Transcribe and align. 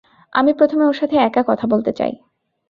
আমি 0.33 0.51
প্রথমে 0.53 0.83
ওর 0.85 0.93
সাথে 0.93 1.15
একা 1.19 1.41
কথা 1.43 1.65
বলতে 1.67 1.91
চাই। 1.91 2.13